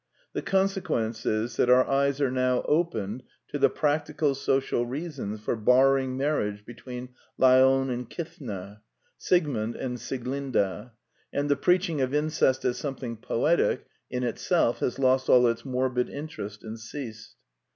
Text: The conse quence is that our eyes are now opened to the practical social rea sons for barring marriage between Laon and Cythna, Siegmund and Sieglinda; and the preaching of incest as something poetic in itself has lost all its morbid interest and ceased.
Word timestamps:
The 0.33 0.41
conse 0.41 0.81
quence 0.81 1.27
is 1.27 1.57
that 1.57 1.69
our 1.69 1.85
eyes 1.87 2.19
are 2.21 2.31
now 2.31 2.63
opened 2.63 3.21
to 3.49 3.59
the 3.59 3.69
practical 3.69 4.33
social 4.33 4.83
rea 4.83 5.11
sons 5.11 5.41
for 5.41 5.55
barring 5.55 6.17
marriage 6.17 6.65
between 6.65 7.09
Laon 7.37 7.91
and 7.91 8.09
Cythna, 8.09 8.79
Siegmund 9.19 9.75
and 9.75 9.99
Sieglinda; 9.99 10.93
and 11.31 11.51
the 11.51 11.55
preaching 11.55 12.01
of 12.01 12.15
incest 12.15 12.65
as 12.65 12.79
something 12.79 13.15
poetic 13.15 13.85
in 14.09 14.23
itself 14.23 14.79
has 14.79 14.97
lost 14.97 15.29
all 15.29 15.45
its 15.45 15.63
morbid 15.63 16.09
interest 16.09 16.63
and 16.63 16.79
ceased. 16.79 17.35